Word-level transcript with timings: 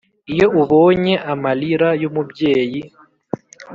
iyo 0.33 0.47
ubonye 0.61 1.13
amalira 1.31 1.89
y’umubyeyi 2.01 2.81